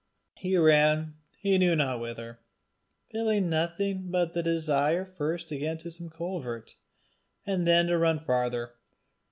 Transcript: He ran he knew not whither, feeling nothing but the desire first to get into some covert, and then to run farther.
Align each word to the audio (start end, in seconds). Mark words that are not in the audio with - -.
He 0.39 0.57
ran 0.57 1.17
he 1.37 1.59
knew 1.59 1.75
not 1.75 1.99
whither, 1.99 2.39
feeling 3.11 3.51
nothing 3.51 4.09
but 4.09 4.33
the 4.33 4.41
desire 4.41 5.05
first 5.05 5.47
to 5.49 5.57
get 5.59 5.73
into 5.73 5.91
some 5.91 6.09
covert, 6.09 6.73
and 7.45 7.67
then 7.67 7.85
to 7.85 7.99
run 7.99 8.17
farther. 8.19 8.71